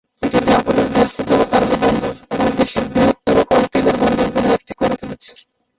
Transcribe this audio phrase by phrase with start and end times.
[0.23, 5.31] এটি জাপানের ব্যস্ততম কার্গো বন্দর এবং দেশের বৃহত্তম কনটেইনার বন্দরগুলির একটি করে তুলেছে।